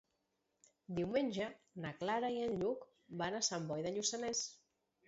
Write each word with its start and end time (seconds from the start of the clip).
Diumenge 0.99 1.47
na 1.85 1.93
Clara 2.01 2.33
i 2.39 2.43
en 2.49 2.59
Lluc 2.65 2.89
van 3.25 3.39
a 3.39 3.47
Sant 3.53 3.71
Boi 3.73 3.89
de 3.89 3.95
Lluçanès. 4.01 4.45